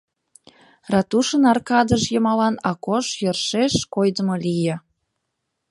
Ратушын 0.91 1.43
аркадыж 1.51 2.03
йымалан 2.13 2.55
Акош 2.71 3.07
йӧршеш 3.21 3.73
койдымо 3.93 4.35
лие. 4.45 4.75